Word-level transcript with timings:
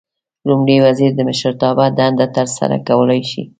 لومړی 0.47 0.77
وزیر 0.85 1.11
د 1.15 1.19
مشرتابه 1.29 1.85
دنده 1.99 2.27
ترسره 2.37 2.77
کولای 2.87 3.21
شي. 3.29 3.43